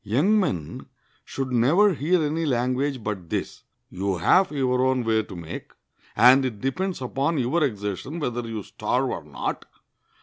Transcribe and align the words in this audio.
Young 0.03 0.39
men 0.39 0.87
should 1.23 1.51
never 1.51 1.93
hear 1.93 2.23
any 2.23 2.43
language 2.43 3.03
but 3.03 3.29
this: 3.29 3.65
"You 3.91 4.17
have 4.17 4.51
your 4.51 4.81
own 4.83 5.03
way 5.03 5.21
to 5.21 5.35
make, 5.35 5.69
and 6.15 6.43
it 6.43 6.59
depends 6.59 7.03
upon 7.03 7.37
your 7.37 7.63
exertion 7.63 8.19
whether 8.19 8.41
you 8.47 8.63
starve 8.63 9.09
or 9.11 9.23
not. 9.23 9.65